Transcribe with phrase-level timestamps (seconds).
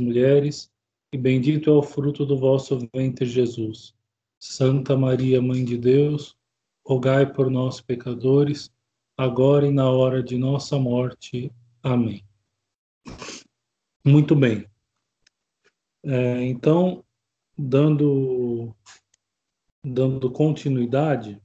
[0.00, 0.70] mulheres,
[1.12, 3.94] e bendito é o fruto do vosso ventre, Jesus.
[4.38, 6.36] Santa Maria, Mãe de Deus,
[6.84, 8.72] rogai por nós, pecadores,
[9.16, 11.52] agora e na hora de nossa morte.
[11.82, 12.24] Amém.
[14.04, 14.66] Muito bem.
[16.02, 17.04] É, então,
[17.56, 18.74] dando,
[19.84, 21.40] dando continuidade,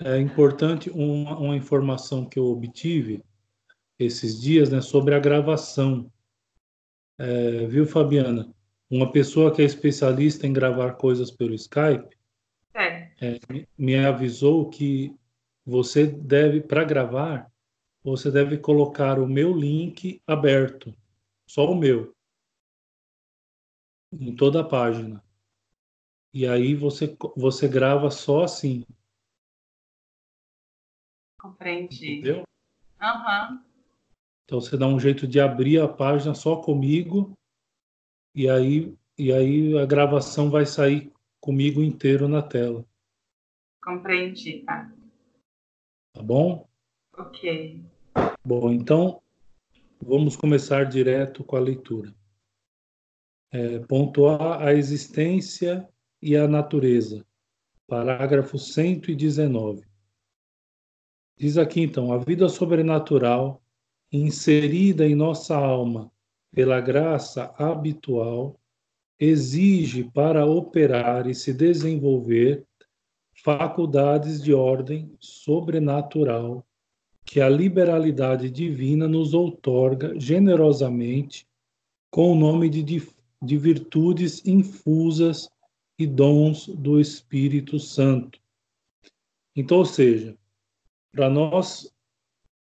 [0.00, 3.22] é importante uma, uma informação que eu obtive
[4.00, 6.10] esses dias né, sobre a gravação.
[7.18, 8.52] É, viu, Fabiana?
[8.90, 12.16] Uma pessoa que é especialista em gravar coisas pelo Skype
[12.74, 13.12] é.
[13.20, 13.38] É,
[13.76, 15.14] me avisou que
[15.64, 17.52] você deve, para gravar,
[18.02, 20.96] você deve colocar o meu link aberto,
[21.46, 22.14] só o meu,
[24.12, 25.22] em toda a página.
[26.32, 28.86] E aí você, você grava só assim.
[31.38, 32.18] Compreendi.
[32.18, 32.44] Entendeu?
[33.00, 33.69] Uhum.
[34.50, 37.38] Então você dá um jeito de abrir a página só comigo
[38.34, 42.84] e aí e aí a gravação vai sair comigo inteiro na tela.
[43.80, 44.92] Compreendi, tá?
[46.12, 46.68] Tá bom?
[47.16, 47.80] Ok.
[48.44, 49.22] Bom, então
[50.02, 52.12] vamos começar direto com a leitura.
[53.52, 55.88] É, ponto A, a existência
[56.20, 57.24] e a natureza.
[57.86, 59.86] Parágrafo 119.
[61.38, 63.62] Diz aqui então: a vida sobrenatural
[64.12, 66.10] inserida em nossa alma
[66.52, 68.58] pela graça habitual
[69.18, 72.64] exige para operar e se desenvolver
[73.44, 76.66] faculdades de ordem sobrenatural
[77.24, 81.46] que a liberalidade divina nos outorga generosamente
[82.10, 82.82] com o nome de,
[83.42, 85.48] de virtudes infusas
[85.98, 88.40] e dons do Espírito Santo.
[89.54, 90.36] Então, ou seja,
[91.12, 91.92] para nós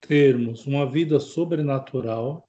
[0.02, 2.48] termos uma vida sobrenatural,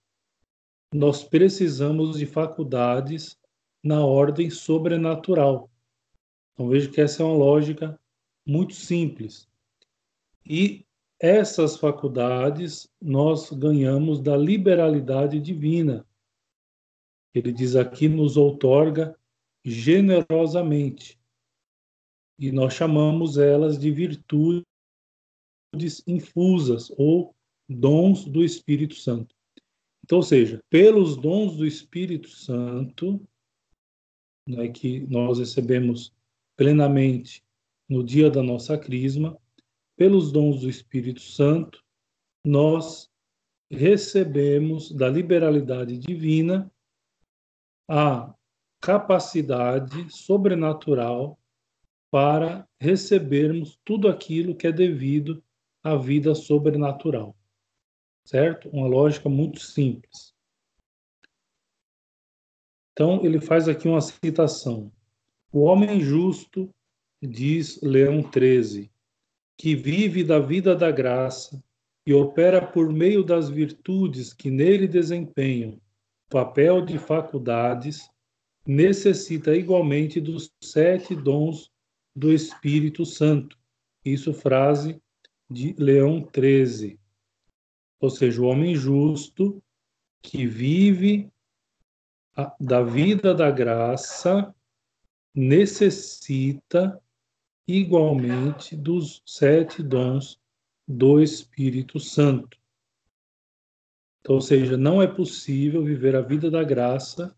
[0.93, 3.37] nós precisamos de faculdades
[3.83, 5.71] na ordem sobrenatural.
[6.53, 7.99] Então veja que essa é uma lógica
[8.47, 9.49] muito simples.
[10.45, 10.85] E
[11.21, 16.07] essas faculdades nós ganhamos da liberalidade divina.
[17.35, 19.19] Ele diz aqui, nos outorga
[19.65, 21.21] generosamente.
[22.39, 24.65] E nós chamamos elas de virtudes
[26.07, 27.35] infusas ou
[27.69, 29.35] dons do Espírito Santo.
[30.05, 33.21] Então, ou seja, pelos dons do Espírito Santo,
[34.49, 36.15] né, que nós recebemos
[36.57, 37.45] plenamente
[37.89, 39.39] no dia da nossa crisma,
[39.97, 41.85] pelos dons do Espírito Santo,
[42.45, 43.11] nós
[43.71, 46.73] recebemos da liberalidade divina
[47.87, 48.35] a
[48.81, 51.39] capacidade sobrenatural
[52.11, 55.43] para recebermos tudo aquilo que é devido
[55.83, 57.38] à vida sobrenatural
[58.29, 58.69] certo?
[58.69, 60.35] Uma lógica muito simples.
[62.93, 64.93] Então, ele faz aqui uma citação.
[65.51, 66.69] O homem justo,
[67.23, 68.91] diz Leão 13,
[69.57, 71.63] que vive da vida da graça
[72.07, 75.81] e opera por meio das virtudes que nele desempenham
[76.29, 78.11] papel de faculdades,
[78.67, 81.71] necessita igualmente dos sete dons
[82.15, 83.57] do Espírito Santo.
[84.05, 85.01] Isso frase
[85.51, 87.01] de Leão 13
[88.01, 89.63] ou seja, o homem justo
[90.23, 91.31] que vive
[92.37, 94.55] a, da vida da graça
[95.35, 97.01] necessita
[97.67, 100.41] igualmente dos sete dons
[100.87, 102.59] do Espírito Santo.
[104.21, 107.37] Então, ou seja, não é possível viver a vida da graça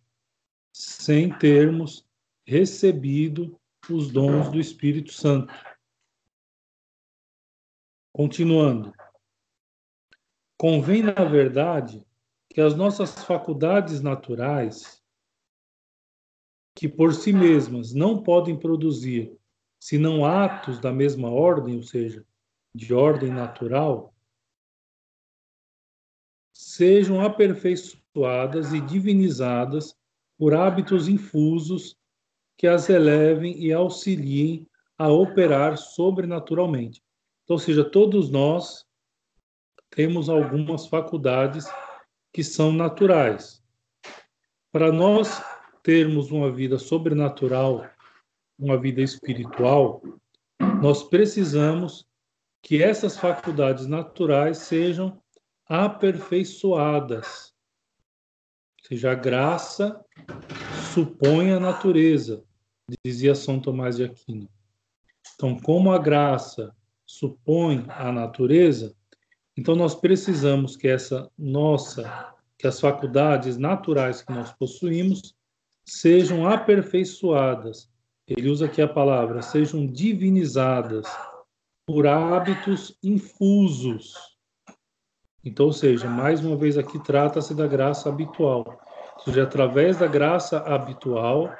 [0.73, 2.07] sem termos
[2.47, 5.53] recebido os dons do Espírito Santo.
[8.13, 8.93] Continuando.
[10.61, 12.07] Convém, na verdade,
[12.51, 15.03] que as nossas faculdades naturais,
[16.77, 19.35] que por si mesmas não podem produzir
[19.83, 22.27] senão atos da mesma ordem, ou seja,
[22.75, 24.15] de ordem natural,
[26.53, 29.97] sejam aperfeiçoadas e divinizadas
[30.37, 31.97] por hábitos infusos
[32.59, 34.69] que as elevem e auxiliem
[34.99, 37.03] a operar sobrenaturalmente.
[37.45, 38.90] Então, ou seja, todos nós
[39.91, 41.67] temos algumas faculdades
[42.33, 43.63] que são naturais.
[44.73, 45.43] Para nós
[45.83, 47.89] termos uma vida sobrenatural,
[48.59, 50.03] uma vida espiritual,
[50.81, 52.07] nós precisamos
[52.63, 55.21] que essas faculdades naturais sejam
[55.67, 57.55] aperfeiçoadas.
[58.83, 60.05] Ou seja, a graça
[60.95, 62.45] supõe a natureza,
[63.05, 64.49] dizia São Tomás de Aquino.
[65.35, 66.75] Então, como a graça
[67.07, 68.95] supõe a natureza,
[69.61, 75.35] então, nós precisamos que essa nossa que as faculdades naturais que nós possuímos
[75.85, 77.91] sejam aperfeiçoadas.
[78.27, 81.07] Ele usa aqui a palavra, sejam divinizadas
[81.87, 84.15] por hábitos infusos.
[85.45, 88.81] Então, ou seja, mais uma vez aqui trata-se da graça habitual.
[89.19, 91.55] Ou seja, através da graça habitual,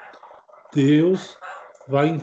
[0.73, 1.37] Deus
[1.87, 2.19] vai,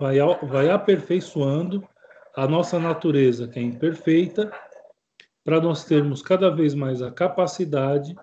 [0.00, 0.16] vai,
[0.48, 1.86] vai aperfeiçoando
[2.34, 4.52] a nossa natureza, que é imperfeita,
[5.44, 8.14] para nós termos cada vez mais a capacidade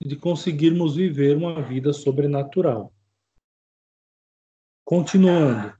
[0.00, 2.92] de conseguirmos viver uma vida sobrenatural.
[4.84, 5.76] Continuando.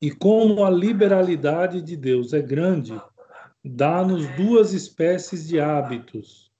[0.00, 3.00] E como a liberalidade de Deus é grande,
[3.64, 6.52] dá-nos duas espécies de hábitos.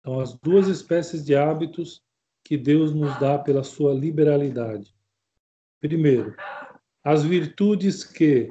[0.00, 2.02] Então, as duas espécies de hábitos
[2.44, 4.94] que Deus nos dá pela sua liberalidade.
[5.80, 6.34] Primeiro,
[7.04, 8.48] as virtudes que,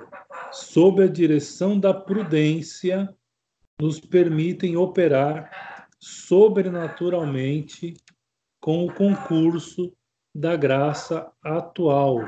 [0.52, 3.14] sob a direção da prudência,
[3.80, 7.94] nos permitem operar sobrenaturalmente
[8.60, 9.94] com o concurso
[10.34, 12.20] da graça atual.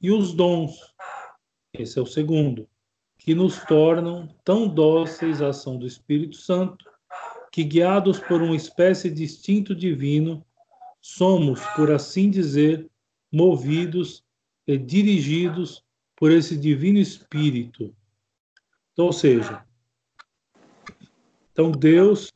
[0.00, 0.72] E os dons,
[1.72, 2.68] esse é o segundo,
[3.18, 6.84] que nos tornam tão dóceis à ação do Espírito Santo,
[7.50, 10.44] que guiados por uma espécie de instinto divino,
[11.00, 12.88] somos, por assim dizer,
[13.32, 14.24] movidos
[14.66, 15.85] e dirigidos
[16.16, 17.94] por esse divino Espírito.
[18.92, 19.64] Então, ou seja,
[21.52, 22.32] então Deus